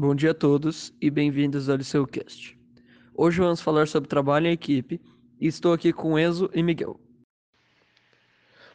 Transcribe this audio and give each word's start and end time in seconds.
Bom 0.00 0.14
dia 0.14 0.30
a 0.30 0.34
todos 0.34 0.94
e 1.02 1.10
bem-vindos 1.10 1.68
ao 1.68 1.74
LiceuCast. 1.74 2.56
Hoje 3.16 3.40
vamos 3.40 3.60
falar 3.60 3.88
sobre 3.88 4.08
trabalho 4.08 4.46
em 4.46 4.52
equipe 4.52 5.00
e 5.40 5.48
estou 5.48 5.72
aqui 5.72 5.92
com 5.92 6.16
Enzo 6.16 6.48
e 6.54 6.62
Miguel. 6.62 7.00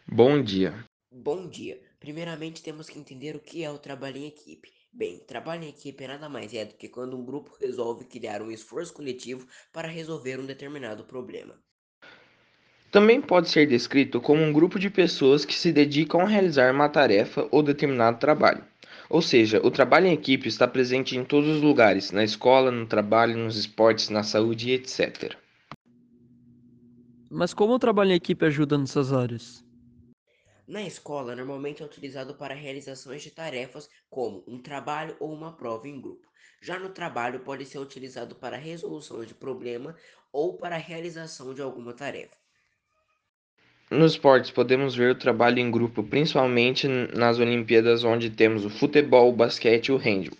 Bom 0.05 0.43
dia. 0.43 0.83
Bom 1.09 1.47
dia. 1.47 1.79
Primeiramente 1.97 2.61
temos 2.61 2.89
que 2.89 2.99
entender 2.99 3.37
o 3.37 3.39
que 3.39 3.63
é 3.63 3.71
o 3.71 3.77
trabalho 3.77 4.17
em 4.17 4.27
equipe. 4.27 4.69
Bem, 4.91 5.19
trabalho 5.19 5.63
em 5.63 5.69
equipe 5.69 6.05
nada 6.05 6.27
mais 6.27 6.53
é 6.53 6.65
do 6.65 6.73
que 6.73 6.89
quando 6.89 7.15
um 7.15 7.23
grupo 7.23 7.55
resolve 7.57 8.03
criar 8.03 8.41
um 8.41 8.51
esforço 8.51 8.93
coletivo 8.93 9.47
para 9.71 9.87
resolver 9.87 10.41
um 10.41 10.45
determinado 10.45 11.05
problema. 11.05 11.55
Também 12.91 13.21
pode 13.21 13.47
ser 13.47 13.65
descrito 13.65 14.19
como 14.19 14.41
um 14.41 14.51
grupo 14.51 14.77
de 14.77 14.89
pessoas 14.89 15.45
que 15.45 15.55
se 15.55 15.71
dedicam 15.71 16.19
a 16.19 16.27
realizar 16.27 16.73
uma 16.73 16.89
tarefa 16.89 17.47
ou 17.49 17.63
determinado 17.63 18.19
trabalho. 18.19 18.72
Ou 19.13 19.21
seja, 19.21 19.61
o 19.63 19.69
trabalho 19.69 20.07
em 20.07 20.13
equipe 20.13 20.47
está 20.47 20.67
presente 20.67 21.15
em 21.15 21.23
todos 21.23 21.47
os 21.47 21.61
lugares, 21.61 22.09
na 22.09 22.23
escola, 22.23 22.71
no 22.71 22.87
trabalho, 22.87 23.37
nos 23.37 23.55
esportes, 23.55 24.09
na 24.09 24.23
saúde, 24.23 24.71
etc. 24.71 25.37
Mas 27.29 27.53
como 27.53 27.75
o 27.75 27.77
trabalho 27.77 28.09
em 28.09 28.15
equipe 28.15 28.43
ajuda 28.43 28.75
nessas 28.75 29.13
áreas? 29.13 29.63
Na 30.67 30.81
escola, 30.81 31.35
normalmente 31.35 31.83
é 31.83 31.85
utilizado 31.85 32.33
para 32.33 32.55
realizações 32.55 33.21
de 33.21 33.29
tarefas 33.29 33.87
como 34.09 34.43
um 34.47 34.59
trabalho 34.59 35.15
ou 35.19 35.31
uma 35.31 35.55
prova 35.55 35.87
em 35.87 36.01
grupo. 36.01 36.27
Já 36.59 36.79
no 36.79 36.89
trabalho, 36.89 37.41
pode 37.41 37.67
ser 37.67 37.77
utilizado 37.77 38.33
para 38.33 38.55
a 38.55 38.59
resolução 38.59 39.23
de 39.23 39.35
problema 39.35 39.95
ou 40.31 40.57
para 40.57 40.73
a 40.73 40.79
realização 40.79 41.53
de 41.53 41.61
alguma 41.61 41.93
tarefa. 41.93 42.42
Nos 43.93 44.13
esportes, 44.13 44.49
podemos 44.49 44.95
ver 44.95 45.11
o 45.11 45.15
trabalho 45.15 45.59
em 45.59 45.69
grupo, 45.69 46.01
principalmente 46.01 46.87
nas 46.87 47.37
Olimpíadas, 47.37 48.03
onde 48.03 48.27
temos 48.27 48.65
o 48.65 48.69
futebol, 48.69 49.29
o 49.29 49.35
basquete 49.35 49.87
e 49.87 49.91
o 49.91 49.97
handball. 49.97 50.35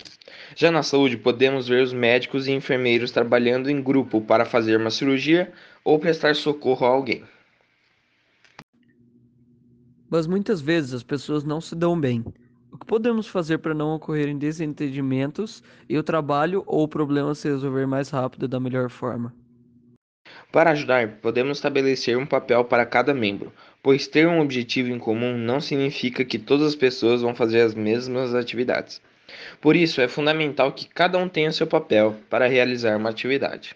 Já 0.55 0.71
na 0.71 0.81
saúde, 0.81 1.17
podemos 1.17 1.67
ver 1.67 1.83
os 1.83 1.93
médicos 1.93 2.47
e 2.47 2.51
enfermeiros 2.51 3.11
trabalhando 3.11 3.69
em 3.69 3.79
grupo 3.79 4.19
para 4.19 4.43
fazer 4.43 4.77
uma 4.77 4.89
cirurgia 4.89 5.53
ou 5.83 5.99
prestar 5.99 6.35
socorro 6.35 6.83
a 6.83 6.89
alguém. 6.89 7.23
Mas 10.09 10.25
muitas 10.25 10.59
vezes 10.59 10.91
as 10.91 11.03
pessoas 11.03 11.43
não 11.43 11.61
se 11.61 11.75
dão 11.75 11.99
bem. 11.99 12.25
O 12.71 12.77
que 12.79 12.87
podemos 12.87 13.27
fazer 13.27 13.59
para 13.59 13.75
não 13.75 13.93
ocorrerem 13.93 14.35
desentendimentos 14.35 15.61
e 15.87 15.95
o 15.95 16.01
trabalho 16.01 16.63
ou 16.65 16.85
o 16.85 16.87
problema 16.87 17.35
se 17.35 17.49
resolver 17.49 17.85
mais 17.85 18.09
rápido 18.09 18.45
e 18.45 18.47
da 18.47 18.59
melhor 18.59 18.89
forma? 18.89 19.31
Para 20.53 20.69
ajudar, 20.69 21.17
podemos 21.19 21.57
estabelecer 21.57 22.15
um 22.15 22.27
papel 22.27 22.63
para 22.63 22.85
cada 22.85 23.11
membro, 23.11 23.51
pois 23.81 24.05
ter 24.05 24.27
um 24.27 24.39
objetivo 24.39 24.89
em 24.89 24.99
comum 24.99 25.35
não 25.35 25.59
significa 25.59 26.23
que 26.23 26.37
todas 26.37 26.67
as 26.67 26.75
pessoas 26.75 27.23
vão 27.23 27.33
fazer 27.33 27.61
as 27.61 27.73
mesmas 27.73 28.35
atividades. 28.35 29.01
Por 29.59 29.75
isso, 29.75 29.99
é 29.99 30.07
fundamental 30.07 30.71
que 30.71 30.87
cada 30.87 31.17
um 31.17 31.27
tenha 31.27 31.51
seu 31.51 31.65
papel 31.65 32.19
para 32.29 32.45
realizar 32.45 32.95
uma 32.95 33.09
atividade. 33.09 33.75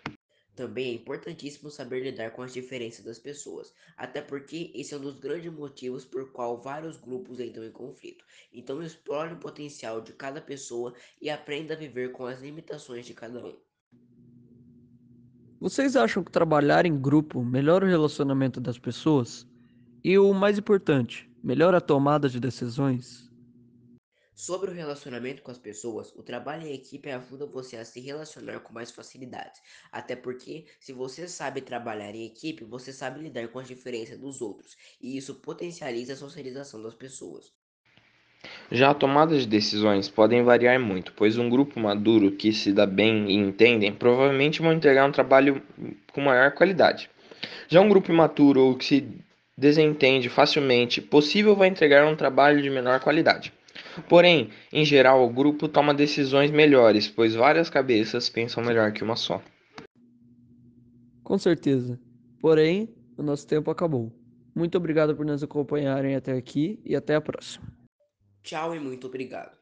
Também 0.56 0.92
é 0.92 0.94
importantíssimo 0.94 1.72
saber 1.72 2.04
lidar 2.04 2.30
com 2.30 2.44
as 2.44 2.54
diferenças 2.54 3.04
das 3.04 3.18
pessoas, 3.18 3.74
até 3.98 4.22
porque 4.22 4.72
esse 4.76 4.94
é 4.94 4.98
um 4.98 5.02
dos 5.02 5.20
grandes 5.20 5.52
motivos 5.52 6.06
por 6.06 6.32
qual 6.32 6.62
vários 6.62 6.96
grupos 6.96 7.40
entram 7.40 7.66
em 7.66 7.72
conflito. 7.72 8.24
Então 8.54 8.84
explore 8.84 9.34
o 9.34 9.40
potencial 9.40 10.00
de 10.00 10.14
cada 10.14 10.40
pessoa 10.40 10.94
e 11.20 11.28
aprenda 11.28 11.74
a 11.74 11.78
viver 11.78 12.12
com 12.12 12.28
as 12.28 12.40
limitações 12.40 13.04
de 13.04 13.16
cada 13.16 13.44
um. 13.44 13.58
Vocês 15.60 15.96
acham 15.96 16.24
que 16.24 16.32
trabalhar 16.32 16.86
em 16.86 16.96
grupo 16.96 17.44
melhora 17.44 17.84
o 17.84 17.90
relacionamento 17.90 18.62
das 18.62 18.78
pessoas? 18.78 19.48
E 20.04 20.16
o 20.20 20.32
mais 20.32 20.60
importante, 20.60 21.28
melhora 21.44 21.80
a 21.80 21.82
tomada 21.82 22.30
de 22.30 22.40
decisões? 22.40 23.28
Sobre 24.36 24.70
o 24.70 24.74
relacionamento 24.74 25.42
com 25.42 25.50
as 25.50 25.58
pessoas, 25.58 26.14
o 26.16 26.22
trabalho 26.22 26.68
em 26.68 26.76
equipe 26.76 27.10
ajuda 27.10 27.48
você 27.48 27.76
a 27.76 27.84
se 27.84 28.00
relacionar 28.00 28.60
com 28.60 28.72
mais 28.72 28.92
facilidade. 28.92 29.60
Até 29.92 30.16
porque, 30.16 30.68
se 30.80 30.94
você 30.94 31.28
sabe 31.28 31.60
trabalhar 31.62 32.14
em 32.14 32.28
equipe, 32.28 32.64
você 32.64 32.94
sabe 32.94 33.20
lidar 33.20 33.48
com 33.48 33.58
as 33.58 33.68
diferenças 33.68 34.20
dos 34.20 34.42
outros, 34.42 34.78
e 35.02 35.18
isso 35.18 35.42
potencializa 35.42 36.14
a 36.14 36.18
socialização 36.18 36.84
das 36.84 36.94
pessoas. 36.94 37.52
Já 38.72 38.90
a 38.90 38.94
tomada 38.94 39.38
de 39.38 39.48
decisões 39.48 40.10
podem 40.10 40.44
variar 40.44 40.80
muito, 40.80 41.14
pois 41.14 41.38
um 41.38 41.50
grupo 41.50 41.80
maduro 41.80 42.32
que 42.32 42.52
se 42.52 42.74
dá 42.74 42.86
bem 42.86 43.30
e 43.30 43.36
entendem 43.36 43.94
provavelmente 43.94 44.62
vão 44.62 44.74
entregar 44.74 45.08
um 45.08 45.12
trabalho 45.12 45.62
com 46.12 46.22
maior 46.22 46.52
qualidade. 46.52 47.10
Já 47.70 47.80
um 47.80 47.90
grupo 47.90 48.12
imaturo 48.12 48.62
ou 48.62 48.76
que 48.76 48.86
se 48.86 49.08
desentende 49.58 50.30
facilmente, 50.30 51.02
possível 51.02 51.56
vai 51.56 51.70
entregar 51.70 52.06
um 52.06 52.16
trabalho 52.16 52.62
de 52.62 52.70
menor 52.70 53.00
qualidade. 53.00 53.54
Porém, 54.08 54.50
em 54.72 54.86
geral, 54.86 55.26
o 55.26 55.30
grupo 55.30 55.68
toma 55.68 55.94
decisões 55.94 56.52
melhores, 56.52 57.08
pois 57.08 57.34
várias 57.34 57.70
cabeças 57.70 58.30
pensam 58.30 58.64
melhor 58.64 58.92
que 58.92 59.04
uma 59.04 59.16
só. 59.16 59.42
Com 61.24 61.38
certeza. 61.38 62.00
Porém, 62.40 62.90
o 63.18 63.24
nosso 63.24 63.48
tempo 63.48 63.72
acabou. 63.72 64.12
Muito 64.56 64.78
obrigado 64.78 65.16
por 65.16 65.26
nos 65.26 65.44
acompanharem 65.44 66.16
até 66.16 66.34
aqui 66.34 66.80
e 66.86 66.96
até 66.96 67.16
a 67.16 67.22
próxima. 67.22 67.77
Tchau 68.48 68.74
e 68.74 68.80
muito 68.80 69.08
obrigado. 69.08 69.58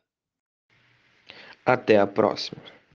Até 1.65 1.97
a 1.99 2.05
próxima. 2.05 2.61